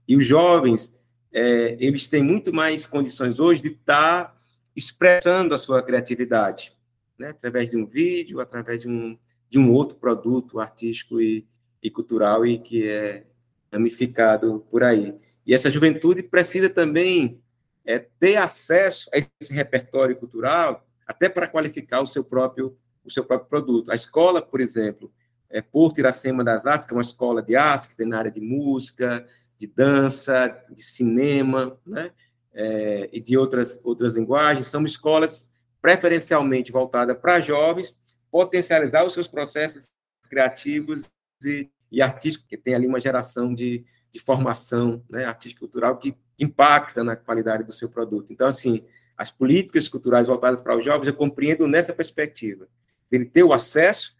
[0.07, 4.37] E os jovens, é, eles têm muito mais condições hoje de estar tá
[4.75, 6.73] expressando a sua criatividade,
[7.17, 7.29] né?
[7.29, 9.17] Através de um vídeo, através de um,
[9.49, 11.45] de um outro produto artístico e,
[11.85, 13.23] e cultural e que é
[13.71, 15.15] ramificado por aí.
[15.45, 17.39] E essa juventude precisa também
[17.85, 23.23] é, ter acesso a esse repertório cultural, até para qualificar o seu próprio o seu
[23.23, 23.91] próprio produto.
[23.91, 25.13] A escola, por exemplo,
[25.47, 28.31] é Porto Iracema das Artes, que é uma escola de arte que tem na área
[28.31, 29.27] de música,
[29.59, 32.11] de dança, de cinema, né?
[32.51, 35.47] É, e de outras outras linguagens, são escolas
[35.81, 37.95] preferencialmente voltadas para jovens
[38.31, 39.87] potencializar os seus processos
[40.29, 41.09] criativos
[41.45, 46.13] e, e artístico, que tem ali uma geração de, de formação né, artística cultural que
[46.37, 48.33] impacta na qualidade do seu produto.
[48.33, 48.81] Então, assim,
[49.17, 52.67] as políticas culturais voltadas para os jovens, eu compreendo nessa perspectiva,
[53.09, 54.13] dele ter o acesso,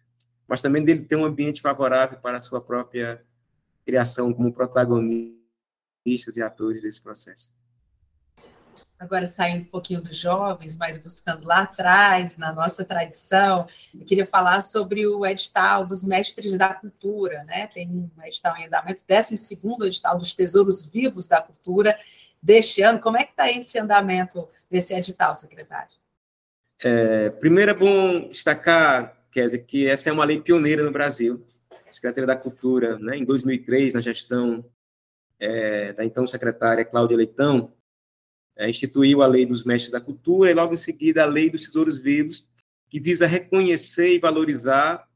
[0.48, 3.22] mas também dele ter um ambiente favorável para a sua própria
[3.86, 5.36] criação como protagonistas
[6.38, 7.54] e atores desse processo.
[8.98, 14.26] Agora, saindo um pouquinho dos jovens, mas buscando lá atrás, na nossa tradição, eu queria
[14.26, 17.68] falar sobre o edital dos mestres da cultura, né?
[17.68, 21.96] Tem um edital em andamento, 12 edital dos tesouros vivos da cultura
[22.42, 23.02] deste ano.
[23.02, 25.98] Como é que está esse andamento desse edital, secretário?
[26.82, 31.44] É, primeiro é bom destacar, Kézia, que essa é uma lei pioneira no Brasil.
[31.88, 34.64] A Secretaria da Cultura, né, em 2003, na gestão
[35.40, 37.74] é, da então secretária Cláudia Leitão,
[38.58, 41.66] é, instituiu a Lei dos Mestres da Cultura e, logo em seguida, a Lei dos
[41.66, 42.46] Tesouros Vivos,
[42.90, 45.08] que visa reconhecer e valorizar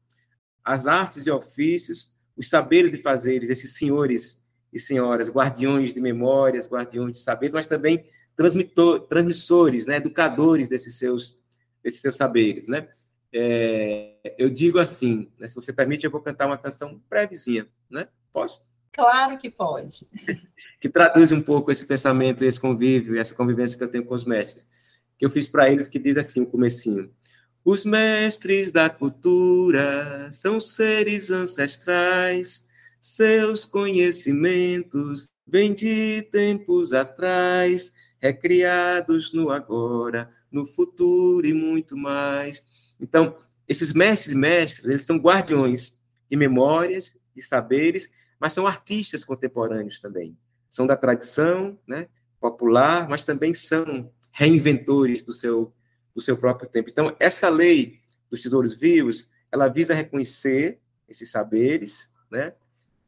[0.64, 6.68] as artes e ofícios, os saberes e fazeres, esses senhores e senhoras, guardiões de memórias,
[6.68, 8.04] guardiões de saberes, mas também
[9.08, 11.38] transmissores, né, educadores desses seus,
[11.82, 12.68] desses seus saberes.
[12.68, 12.88] Né?
[13.32, 17.66] É, eu digo assim, né, se você permite, eu vou cantar uma canção brevezinha.
[17.90, 18.08] Né?
[18.32, 18.62] Posso?
[18.92, 20.06] Claro que pode.
[20.80, 24.24] que traduz um pouco esse pensamento, esse convívio, essa convivência que eu tenho com os
[24.24, 24.68] mestres.
[25.18, 27.10] Que eu fiz para eles, que diz assim, o comecinho.
[27.64, 32.64] Os mestres da cultura são seres ancestrais,
[33.00, 42.64] seus conhecimentos vêm de tempos atrás, recriados no agora, no futuro e muito mais.
[43.00, 43.36] Então,
[43.68, 45.98] esses mestres e mestres, eles são guardiões
[46.30, 50.36] de memórias, de saberes mas são artistas contemporâneos também.
[50.68, 52.08] São da tradição né,
[52.40, 55.74] popular, mas também são reinventores do seu,
[56.14, 56.88] do seu próprio tempo.
[56.88, 58.00] Então, essa lei
[58.30, 62.12] dos tesouros vivos, ela visa reconhecer esses saberes.
[62.30, 62.54] Né?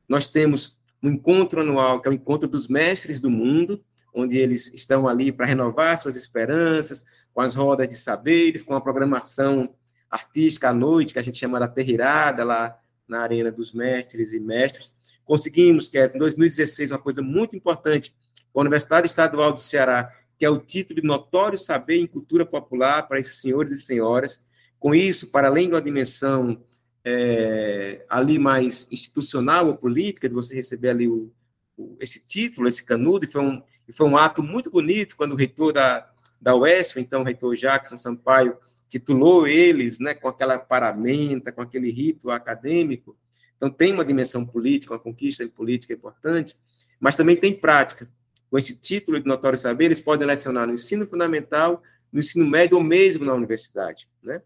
[0.08, 4.74] Nós temos um encontro anual, que é o encontro dos mestres do mundo, onde eles
[4.74, 9.74] estão ali para renovar suas esperanças, com as rodas de saberes, com a programação
[10.10, 12.78] artística à noite, que a gente chama da terreirada, lá
[13.12, 14.92] na Arena dos Mestres e Mestres.
[15.24, 18.14] Conseguimos, que em 2016, uma coisa muito importante,
[18.54, 23.06] a Universidade Estadual do Ceará, que é o título de Notório Saber em Cultura Popular
[23.06, 24.44] para esses senhores e senhoras.
[24.80, 26.60] Com isso, para além da dimensão
[27.04, 31.30] é, ali mais institucional ou política, de você receber ali o,
[31.76, 35.32] o, esse título, esse canudo, e foi, um, e foi um ato muito bonito quando
[35.32, 38.56] o reitor da, da UESF, então o reitor Jackson Sampaio,
[38.92, 43.16] titulou eles né, com aquela paramenta, com aquele rito acadêmico.
[43.56, 46.54] Então, tem uma dimensão política, uma conquista política importante,
[47.00, 48.10] mas também tem prática.
[48.50, 52.76] Com esse título de notório saber, eles podem lecionar no ensino fundamental, no ensino médio
[52.76, 54.06] ou mesmo na universidade.
[54.22, 54.42] Né?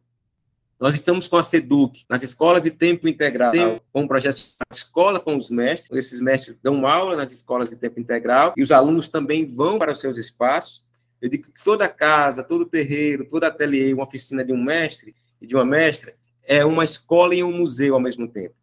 [0.79, 3.53] Nós estamos com a SEDUC, nas escolas de tempo integral,
[3.93, 5.99] com um projeto de escola com os mestres.
[5.99, 9.91] Esses mestres dão aula nas escolas de tempo integral e os alunos também vão para
[9.91, 10.86] os seus espaços
[11.21, 15.47] eu digo que toda casa, todo terreiro, todo ateliê, uma oficina de um mestre e
[15.47, 18.55] de uma mestra é uma escola e um museu ao mesmo tempo.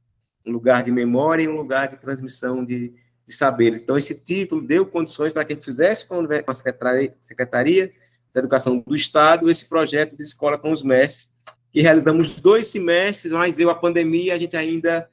[0.45, 2.93] Um lugar de memória e um lugar de transmissão de,
[3.25, 3.79] de saberes.
[3.79, 7.93] Então, esse título deu condições para que a gente fizesse com a Secretaria,
[8.33, 11.31] da Educação do Estado esse projeto de escola com os mestres,
[11.71, 15.09] que realizamos dois semestres, mas deu a pandemia, a gente ainda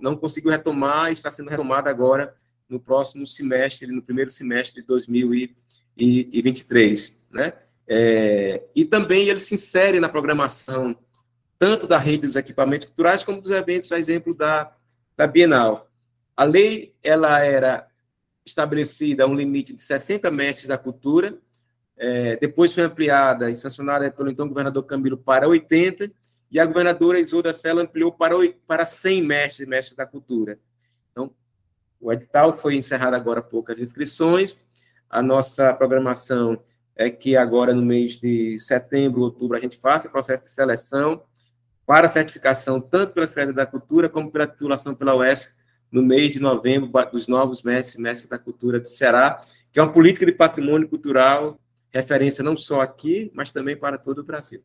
[0.00, 2.34] não conseguiu retomar, está sendo retomada agora
[2.72, 7.52] no próximo semestre, no primeiro semestre de 2023, né?
[7.86, 10.96] É, e também ele se insere na programação
[11.58, 14.74] tanto da rede dos equipamentos culturais como dos eventos, a exemplo da,
[15.16, 15.88] da Bienal.
[16.36, 17.86] A lei ela era
[18.44, 21.38] estabelecida um limite de 60 mestres da cultura,
[21.96, 26.10] é, depois foi ampliada e sancionada pelo então governador Camilo para 80,
[26.50, 28.34] e a governadora Isolda Sela ampliou para,
[28.66, 30.58] para 100 mestres mestres da cultura.
[32.02, 34.56] O edital foi encerrado agora poucas inscrições.
[35.08, 36.60] A nossa programação
[36.96, 41.22] é que agora, no mês de setembro, outubro, a gente faça o processo de seleção
[41.86, 45.54] para certificação, tanto pela Secretaria da Cultura, como pela titulação pela UES,
[45.92, 49.38] no mês de novembro, dos novos mestres mestres da cultura do Ceará,
[49.70, 51.60] que é uma política de patrimônio cultural,
[51.92, 54.60] referência não só aqui, mas também para todo o Brasil.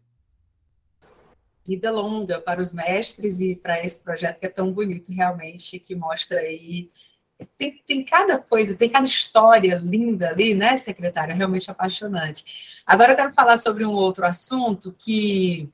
[1.67, 5.95] Vida longa para os mestres e para esse projeto que é tão bonito, realmente, que
[5.95, 6.89] mostra aí
[7.57, 11.35] tem, tem cada coisa, tem cada história linda ali, né, secretária?
[11.35, 12.81] Realmente apaixonante.
[12.85, 15.69] Agora eu quero falar sobre um outro assunto que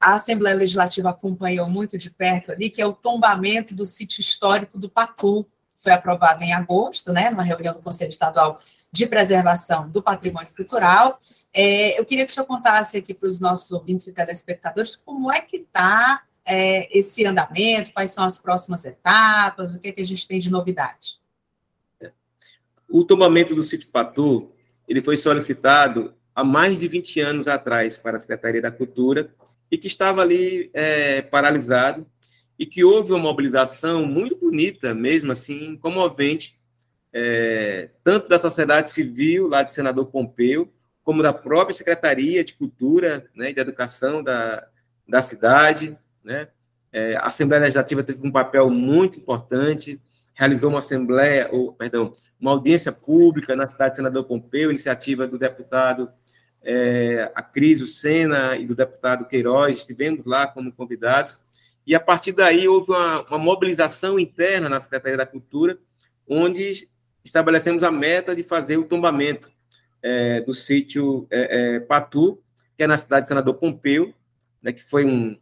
[0.00, 4.78] a Assembleia Legislativa acompanhou muito de perto ali, que é o tombamento do sítio histórico
[4.78, 5.46] do Patu.
[5.78, 8.58] Foi aprovado em agosto, né, numa reunião do Conselho Estadual
[8.92, 11.18] de Preservação do Patrimônio Cultural.
[11.52, 15.32] É, eu queria que o senhor contasse aqui para os nossos ouvintes e telespectadores como
[15.32, 17.92] é que está é, esse andamento?
[17.92, 19.72] Quais são as próximas etapas?
[19.72, 21.20] O que, é que a gente tem de novidade?
[22.88, 24.50] O tombamento do sítio Patu,
[24.88, 29.32] ele foi solicitado há mais de 20 anos atrás para a Secretaria da Cultura
[29.70, 32.04] e que estava ali é, paralisado
[32.58, 36.58] e que houve uma mobilização muito bonita, mesmo assim, comovente,
[37.12, 40.70] é, tanto da sociedade civil, lá de senador Pompeu,
[41.02, 44.66] como da própria Secretaria de Cultura né, e de Educação da,
[45.08, 45.96] da cidade.
[46.24, 46.48] Né?
[46.92, 50.00] É, a Assembleia Legislativa teve um papel muito importante,
[50.34, 55.38] realizou uma assembleia, ou, perdão, uma audiência pública na cidade de Senador Pompeu, iniciativa do
[55.38, 56.10] deputado
[56.62, 61.36] é, Acrisio Sena e do deputado Queiroz, estivemos lá como convidados,
[61.86, 65.78] e a partir daí houve uma, uma mobilização interna na Secretaria da Cultura,
[66.28, 66.88] onde
[67.24, 69.50] estabelecemos a meta de fazer o tombamento
[70.02, 72.40] é, do sítio é, é, Patu,
[72.76, 74.14] que é na cidade de Senador Pompeu,
[74.62, 75.38] né, que foi um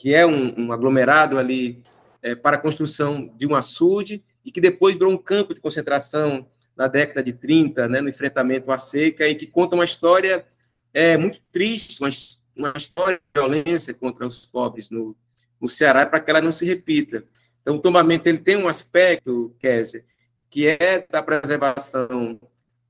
[0.00, 1.82] que é um, um aglomerado ali
[2.22, 6.48] é, para a construção de um açude e que depois virou um campo de concentração
[6.74, 10.46] na década de 30, né, no enfrentamento à seca, e que conta uma história
[10.94, 12.08] é, muito triste, uma,
[12.56, 15.14] uma história de violência contra os pobres no,
[15.60, 17.22] no Ceará, para que ela não se repita.
[17.60, 20.02] Então, o tombamento ele tem um aspecto, Kézia,
[20.48, 22.40] que é da preservação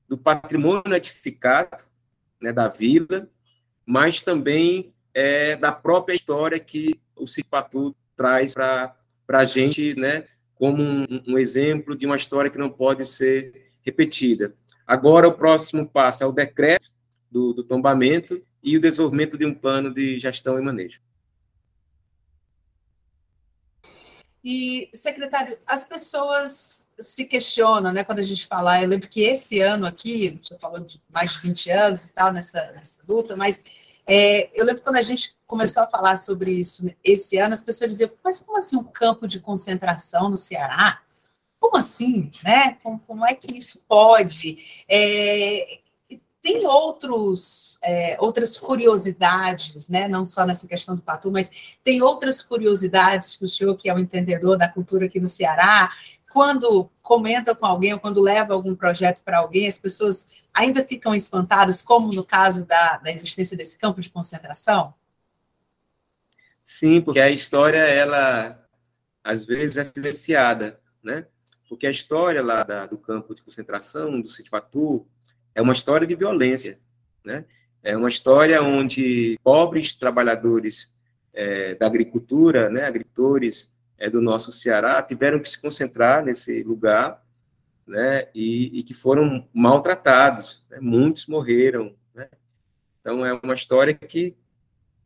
[0.07, 1.83] do patrimônio edificado
[2.41, 3.27] né, da vila,
[3.85, 8.95] mas também é da própria história que o Cipatu traz para
[9.29, 14.53] a gente, né, como um, um, exemplo de uma história que não pode ser repetida.
[14.85, 16.91] Agora, o próximo passo é o decreto
[17.29, 21.01] do, do tombamento e o desenvolvimento de um plano de gestão e manejo.
[24.43, 29.59] E, secretário, as pessoas se questionam, né, quando a gente fala, eu lembro que esse
[29.59, 33.63] ano aqui, você falou de mais de 20 anos e tal nessa, nessa luta, mas
[34.07, 37.91] é, eu lembro quando a gente começou a falar sobre isso esse ano, as pessoas
[37.91, 41.01] diziam, mas como assim um campo de concentração no Ceará?
[41.59, 42.77] Como assim, né?
[42.81, 44.83] Como, como é que isso pode?
[44.89, 45.79] É,
[46.41, 50.07] tem outros, é, outras curiosidades, né?
[50.07, 53.93] não só nessa questão do Patu, mas tem outras curiosidades que o senhor, que é
[53.93, 55.91] o um entendedor da cultura aqui no Ceará,
[56.31, 61.13] quando comenta com alguém ou quando leva algum projeto para alguém, as pessoas ainda ficam
[61.13, 64.93] espantadas, como no caso da, da existência desse campo de concentração?
[66.63, 68.65] Sim, porque a história, ela,
[69.23, 71.25] às vezes, é silenciada, né?
[71.67, 74.51] Porque a história lá da, do campo de concentração, do sítio
[75.53, 76.79] é uma história de violência,
[77.25, 77.45] né?
[77.83, 80.93] É uma história onde pobres trabalhadores
[81.33, 87.23] é, da agricultura, né, agricultores é, do nosso Ceará, tiveram que se concentrar nesse lugar,
[87.85, 92.27] né, e, e que foram maltratados, né, muitos morreram, né?
[92.99, 94.35] Então é uma história que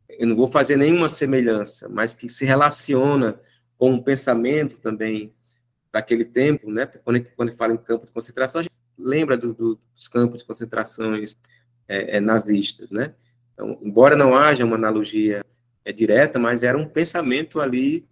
[0.08, 3.38] eu não vou fazer nenhuma semelhança, mas que se relaciona
[3.76, 5.34] com o pensamento também
[5.92, 6.86] daquele tempo, né?
[6.86, 10.46] Quando, quando fala em campo de concentração, a gente lembra do, do, dos campos de
[10.46, 11.36] concentrações
[11.86, 13.14] é, é, nazistas, né?
[13.52, 15.44] Então, embora não haja uma analogia
[15.84, 18.06] é, direta, mas era um pensamento ali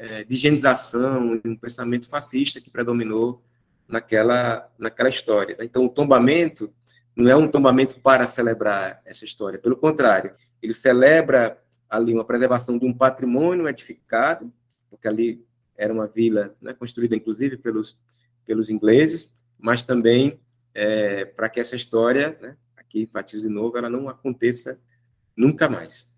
[0.00, 3.42] é, de higienização, um pensamento fascista que predominou
[3.86, 5.54] naquela, naquela história.
[5.58, 5.66] Né?
[5.66, 6.72] Então, o tombamento
[7.14, 10.32] não é um tombamento para celebrar essa história, pelo contrário,
[10.62, 11.58] ele celebra
[11.88, 14.50] ali uma preservação de um patrimônio edificado,
[14.88, 15.44] porque ali
[15.76, 17.98] era uma vila né, construída, inclusive, pelos,
[18.46, 20.40] pelos ingleses, mas também
[20.72, 24.80] é, para que essa história, né, aqui enfatizo de novo, ela não aconteça
[25.36, 26.10] nunca mais.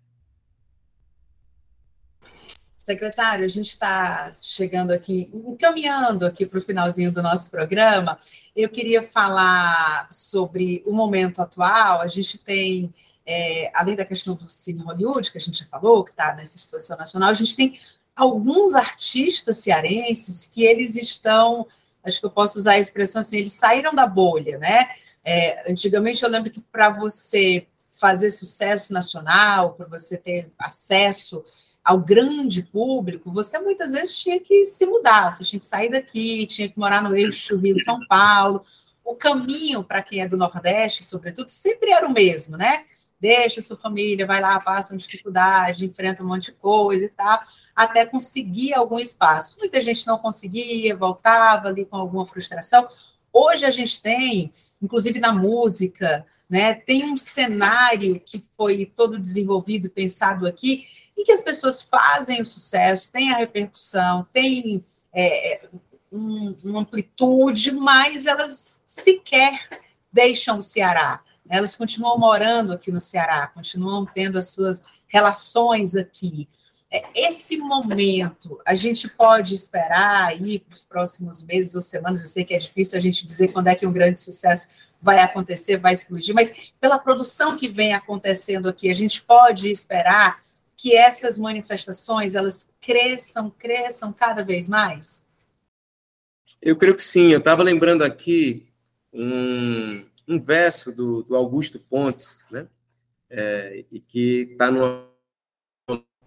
[2.83, 8.17] Secretário, a gente está chegando aqui, encaminhando aqui para o finalzinho do nosso programa.
[8.53, 12.01] Eu queria falar sobre o momento atual.
[12.01, 12.93] A gente tem,
[13.25, 16.57] é, além da questão do Cine Hollywood, que a gente já falou, que está nessa
[16.57, 17.79] exposição nacional, a gente tem
[18.13, 21.65] alguns artistas cearenses que eles estão
[22.03, 24.89] acho que eu posso usar a expressão assim, eles saíram da bolha, né?
[25.23, 31.45] É, antigamente eu lembro que para você fazer sucesso nacional, para você ter acesso
[31.83, 36.45] ao grande público, você muitas vezes tinha que se mudar, você tinha que sair daqui,
[36.45, 38.63] tinha que morar no eixo Rio-São Paulo.
[39.03, 42.85] O caminho para quem é do Nordeste, sobretudo, sempre era o mesmo, né?
[43.19, 47.39] Deixa sua família, vai lá, passa uma dificuldade, enfrenta um monte de coisa e tal
[47.75, 49.55] até conseguir algum espaço.
[49.59, 52.87] Muita gente não conseguia, voltava ali com alguma frustração.
[53.31, 59.89] Hoje a gente tem, inclusive na música, né, tem um cenário que foi todo desenvolvido,
[59.89, 60.85] pensado aqui,
[61.17, 64.83] em que as pessoas fazem o sucesso, tem a repercussão, tem
[65.13, 65.61] é,
[66.11, 69.59] um, uma amplitude, mas elas sequer
[70.11, 71.21] deixam o Ceará.
[71.45, 71.57] Né?
[71.57, 76.47] Elas continuam morando aqui no Ceará, continuam tendo as suas relações aqui.
[76.91, 82.27] É, esse momento, a gente pode esperar aí para os próximos meses ou semanas, eu
[82.27, 84.69] sei que é difícil a gente dizer quando é que um grande sucesso
[85.01, 90.39] vai acontecer, vai explodir, mas pela produção que vem acontecendo aqui, a gente pode esperar
[90.75, 95.25] que essas manifestações elas cresçam, cresçam cada vez mais?
[96.61, 97.31] Eu creio que sim.
[97.31, 98.67] Eu estava lembrando aqui
[99.13, 102.67] um, um verso do, do, Augusto Pontes, né?
[103.29, 105.09] É, e que está numa,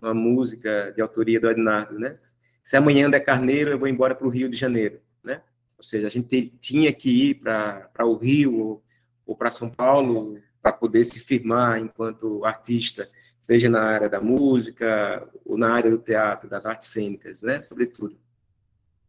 [0.00, 2.18] numa, música de autoria do Ednardo, né?
[2.62, 5.40] Se amanhã der carneiro, eu vou embora para o Rio de Janeiro, né?
[5.78, 8.84] Ou seja, a gente tinha que ir para o Rio ou,
[9.24, 13.08] ou para São Paulo para poder se firmar enquanto artista,
[13.46, 17.60] seja na área da música ou na área do teatro, das artes cênicas, né?
[17.60, 18.18] Sobretudo.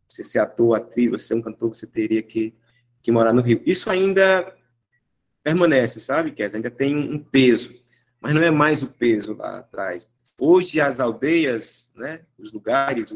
[0.07, 2.53] Você ser ator, atriz, você ser um cantor, você teria que,
[3.01, 3.63] que morar no Rio.
[3.65, 4.55] Isso ainda
[5.43, 6.53] permanece, sabe, Kes?
[6.53, 7.73] Ainda tem um peso,
[8.21, 10.07] mas não é mais o peso lá atrás.
[10.39, 13.11] Hoje, as aldeias, né, os lugares,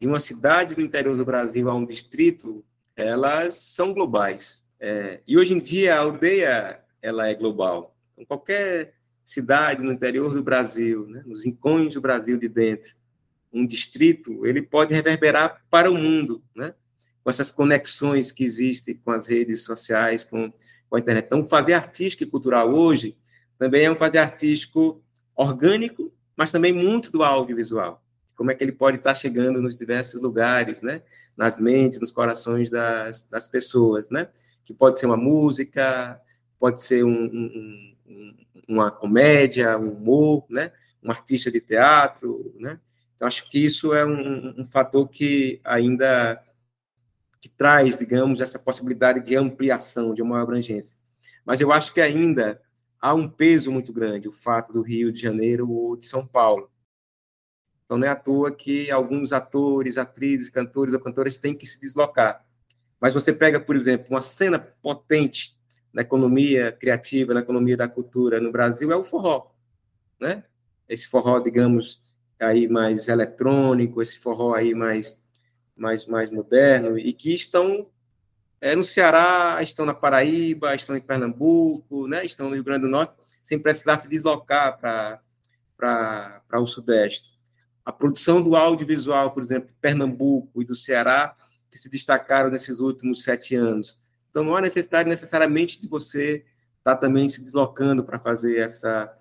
[0.00, 2.64] de uma cidade do interior do Brasil a um distrito,
[2.96, 4.66] elas são globais.
[4.80, 7.96] É, e hoje em dia, a aldeia ela é global.
[8.14, 8.96] Então, qualquer
[9.26, 12.94] cidade no interior do Brasil, né, nos rincões do Brasil de dentro,
[13.52, 16.74] um distrito, ele pode reverberar para o mundo, né?
[17.24, 20.52] com essas conexões que existem com as redes sociais, com,
[20.88, 21.24] com a internet.
[21.26, 23.16] Então, fazer artístico e cultural hoje
[23.58, 25.02] também é um fazer artístico
[25.34, 28.02] orgânico, mas também muito do audiovisual.
[28.36, 31.02] Como é que ele pode estar chegando nos diversos lugares, né?
[31.36, 34.28] nas mentes, nos corações das, das pessoas, né?
[34.64, 36.20] que pode ser uma música,
[36.60, 40.72] pode ser um, um, um, uma comédia, um humor, né?
[41.02, 42.80] um artista de teatro, né?
[43.14, 46.42] Então, acho que isso é um, um fator que ainda
[47.40, 50.96] que traz, digamos, essa possibilidade de ampliação, de uma abrangência.
[51.44, 52.60] Mas eu acho que ainda
[53.00, 56.70] há um peso muito grande o fato do Rio de Janeiro ou de São Paulo.
[57.84, 61.80] Então, não é à toa que alguns atores, atrizes, cantores ou cantoras têm que se
[61.80, 62.44] deslocar.
[63.00, 65.55] Mas você pega, por exemplo, uma cena potente
[65.96, 69.50] na economia criativa, na economia da cultura no Brasil, é o forró.
[70.20, 70.44] Né?
[70.86, 72.02] Esse forró, digamos,
[72.38, 75.18] aí mais eletrônico, esse forró aí mais
[75.74, 77.86] mais mais moderno e que estão
[78.60, 82.90] é, no Ceará, estão na Paraíba, estão em Pernambuco, né, estão no Rio Grande do
[82.90, 85.22] Norte, sem precisar se deslocar para
[85.78, 87.32] para o Sudeste.
[87.84, 91.34] A produção do audiovisual, por exemplo, de Pernambuco e do Ceará,
[91.70, 94.00] que se destacaram nesses últimos sete anos.
[94.36, 96.44] Então, não há necessidade necessariamente de você
[96.76, 99.16] estar tá também se deslocando para fazer essa,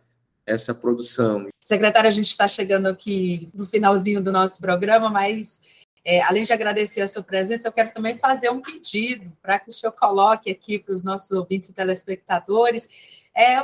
[0.45, 1.47] essa produção.
[1.63, 5.61] Secretário, a gente está chegando aqui no finalzinho do nosso programa, mas
[6.03, 9.69] é, além de agradecer a sua presença, eu quero também fazer um pedido para que
[9.69, 12.89] o senhor coloque aqui para os nossos ouvintes e telespectadores.
[13.33, 13.63] É,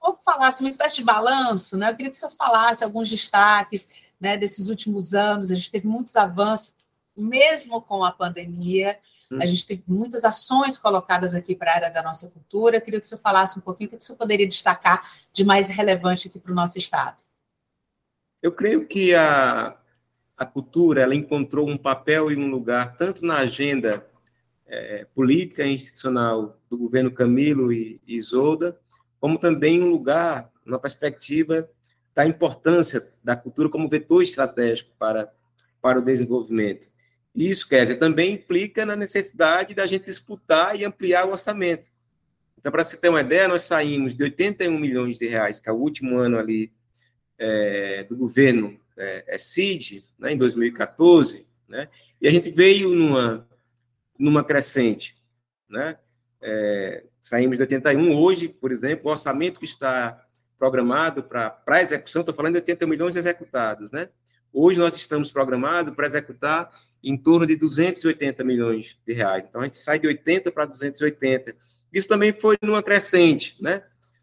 [0.00, 1.90] vou falar assim, uma espécie de balanço, né?
[1.90, 3.86] Eu queria que o senhor falasse alguns destaques
[4.18, 5.50] né, desses últimos anos.
[5.50, 6.76] A gente teve muitos avanços,
[7.14, 8.98] mesmo com a pandemia.
[9.38, 12.76] A gente teve muitas ações colocadas aqui para a área da nossa cultura.
[12.76, 15.44] Eu queria que o senhor falasse um pouquinho o que o senhor poderia destacar de
[15.44, 17.22] mais relevante aqui para o nosso Estado.
[18.42, 19.76] Eu creio que a,
[20.36, 24.04] a cultura ela encontrou um papel e um lugar tanto na agenda
[24.66, 28.76] é, política e institucional do governo Camilo e, e Isolda,
[29.20, 31.68] como também um lugar na perspectiva
[32.14, 35.32] da importância da cultura como vetor estratégico para,
[35.80, 36.88] para o desenvolvimento.
[37.34, 41.90] Isso, dizer, também implica na necessidade da gente disputar e ampliar o orçamento.
[42.58, 45.72] Então, para você ter uma ideia, nós saímos de 81 milhões de reais, que é
[45.72, 46.72] o último ano ali
[47.38, 51.88] é, do governo é, é CID, né, em 2014, né,
[52.20, 53.48] e a gente veio numa,
[54.18, 55.16] numa crescente.
[55.68, 55.96] Né,
[56.42, 60.22] é, saímos de 81, hoje, por exemplo, o orçamento que está
[60.58, 64.10] programado para execução, estou falando de 80 milhões executados, né?
[64.52, 66.70] Hoje nós estamos programados para executar
[67.02, 69.44] em torno de 280 milhões de reais.
[69.48, 71.54] Então, a gente sai de 80 para 280.
[71.92, 73.82] Isso também foi numa crescente, né?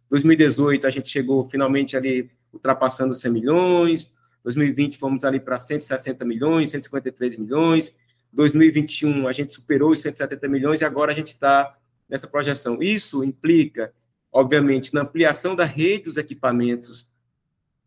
[0.09, 4.09] 2018, a gente chegou finalmente ali ultrapassando 100 milhões.
[4.43, 7.93] 2020, fomos ali para 160 milhões, 153 milhões.
[8.31, 11.75] 2021, a gente superou os 170 milhões e agora a gente está
[12.07, 12.81] nessa projeção.
[12.81, 13.93] Isso implica,
[14.31, 17.09] obviamente, na ampliação da rede dos equipamentos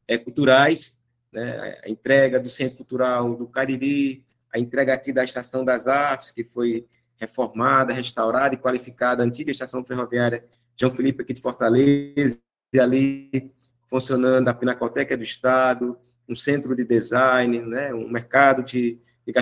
[0.06, 0.99] é, culturais,
[1.32, 1.78] né?
[1.84, 6.44] a entrega do Centro Cultural do Cariri, a entrega aqui da Estação das Artes, que
[6.44, 10.44] foi reformada, restaurada e qualificada, a antiga estação ferroviária
[10.76, 12.40] João Felipe aqui de Fortaleza,
[12.72, 13.52] e ali
[13.86, 19.32] funcionando a Pinacoteca do Estado, um centro de design, né, um mercado de, de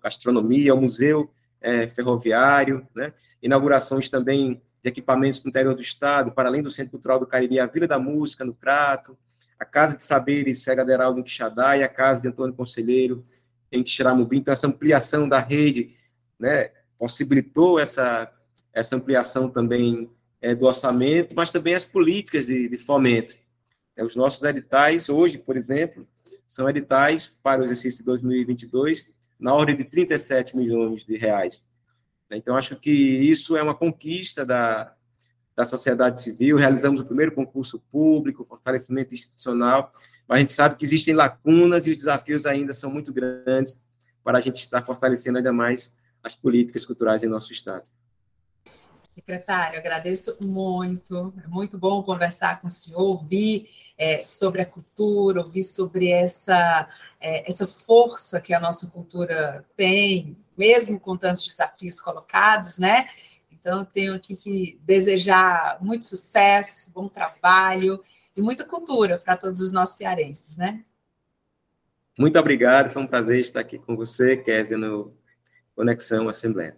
[0.00, 6.48] gastronomia, um museu é, ferroviário, né, inaugurações também de equipamentos no interior do Estado, para
[6.48, 9.18] além do Centro Cultural do Cariri, a Vila da Música, no Crato,
[9.62, 13.22] a Casa de Saberes Federal do Quixadá e a Casa de Antônio Conselheiro
[13.70, 14.38] em Quixeramobim.
[14.38, 15.94] Então, essa ampliação da rede
[16.38, 18.30] né, possibilitou essa,
[18.72, 20.10] essa ampliação também
[20.40, 23.36] é, do orçamento, mas também as políticas de, de fomento.
[23.96, 26.08] É, os nossos editais, hoje, por exemplo,
[26.48, 29.08] são editais para o exercício de 2022
[29.38, 31.64] na ordem de 37 milhões de reais.
[32.32, 34.92] Então, acho que isso é uma conquista da,
[35.56, 36.56] da sociedade civil.
[36.56, 39.92] Realizamos o primeiro concurso público, fortalecimento institucional,
[40.28, 43.78] mas a gente sabe que existem lacunas e os desafios ainda são muito grandes
[44.24, 47.88] para a gente estar fortalecendo ainda mais as políticas culturais em nosso Estado.
[49.14, 51.34] Secretário, agradeço muito.
[51.44, 56.88] É muito bom conversar com o senhor, ouvir é, sobre a cultura, ouvir sobre essa,
[57.20, 63.06] é, essa força que a nossa cultura tem, mesmo com tantos desafios colocados, né?
[63.62, 68.02] Então, tenho aqui que desejar muito sucesso, bom trabalho
[68.36, 70.84] e muita cultura para todos os nossos cearenses, né?
[72.18, 75.16] Muito obrigado, foi um prazer estar aqui com você, Kézia, no
[75.76, 76.76] Conexão Assembleia.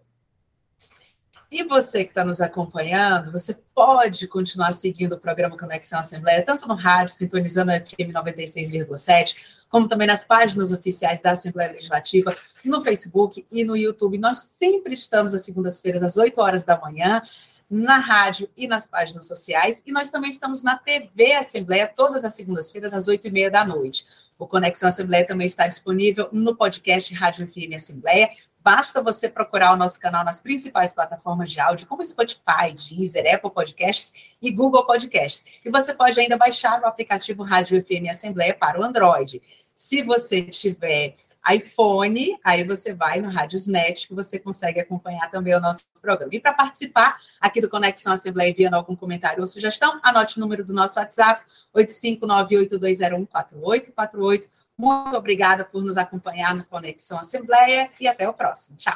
[1.51, 6.67] E você que está nos acompanhando, você pode continuar seguindo o programa Conexão Assembleia, tanto
[6.67, 9.37] no rádio, sintonizando a FM 96,7,
[9.69, 14.19] como também nas páginas oficiais da Assembleia Legislativa, no Facebook e no YouTube.
[14.19, 17.23] Nós sempre estamos às segundas-feiras, às 8 horas da manhã,
[17.71, 19.83] na rádio e nas páginas sociais.
[19.87, 23.65] E nós também estamos na TV Assembleia, todas as segundas-feiras, às 8 e meia da
[23.65, 24.07] noite.
[24.39, 28.31] O Conexão Assembleia também está disponível no podcast Rádio FM Assembleia
[28.65, 33.51] Basta você procurar o nosso canal nas principais plataformas de áudio, como Spotify, Deezer, Apple
[33.51, 35.61] Podcasts e Google Podcasts.
[35.63, 39.43] E você pode ainda baixar o aplicativo Rádio FM Assembleia para o Android.
[39.75, 41.15] Se você tiver
[41.53, 46.35] iPhone, aí você vai no Rádiosnet, que você consegue acompanhar também o nosso programa.
[46.35, 50.65] E para participar aqui do Conexão Assembleia enviando algum comentário ou sugestão, anote o número
[50.65, 51.45] do nosso WhatsApp,
[51.77, 54.49] 85982014848.
[54.77, 58.77] Muito obrigada por nos acompanhar no Conexão Assembleia e até o próximo.
[58.77, 58.95] Tchau.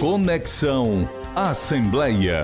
[0.00, 2.42] Conexão Assembleia.